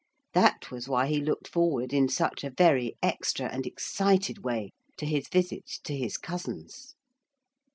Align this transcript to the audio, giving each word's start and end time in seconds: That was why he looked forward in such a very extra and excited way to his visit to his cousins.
That 0.33 0.71
was 0.71 0.89
why 0.89 1.05
he 1.05 1.21
looked 1.21 1.47
forward 1.47 1.93
in 1.93 2.09
such 2.09 2.43
a 2.43 2.49
very 2.49 2.95
extra 3.03 3.45
and 3.49 3.67
excited 3.67 4.43
way 4.43 4.71
to 4.97 5.05
his 5.05 5.27
visit 5.27 5.67
to 5.83 5.95
his 5.95 6.17
cousins. 6.17 6.95